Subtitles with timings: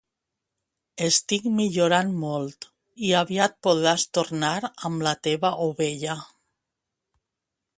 [1.07, 2.67] Estic millorant molt
[3.09, 4.55] i aviat podràs tornar
[4.89, 6.17] amb la teva ovella.